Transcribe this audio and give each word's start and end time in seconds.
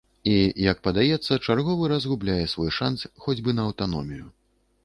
І, 0.29 0.35
як 0.71 0.79
падаецца, 0.87 1.37
чарговы 1.47 1.91
раз 1.93 2.09
губляе 2.13 2.39
свой 2.57 2.73
шанц 2.81 2.99
хоць 3.27 3.39
бы 3.45 3.57
на 3.59 3.67
аўтаномію. 3.71 4.25